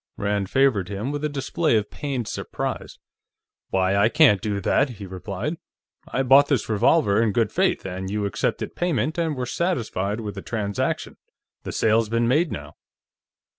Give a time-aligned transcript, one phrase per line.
[0.17, 2.97] Rand favored him with a display of pained surprise.
[3.69, 5.57] "Why, I can't do that," he replied.
[6.07, 10.33] "I bought this revolver in good faith, and you accepted payment and were satisfied with
[10.33, 11.17] the transaction.
[11.65, 12.77] The sale's been made, now."